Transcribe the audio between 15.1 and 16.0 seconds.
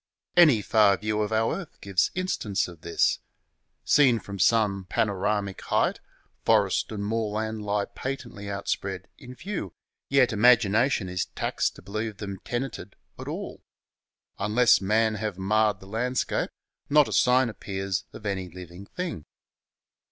have marred the